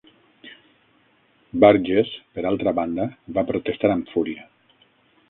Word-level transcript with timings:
Burgess, 1.63 2.09
per 2.37 2.45
altra 2.53 2.73
banda, 2.79 3.05
va 3.37 3.45
protestar 3.53 3.93
amb 3.97 4.11
fúria. 4.15 4.49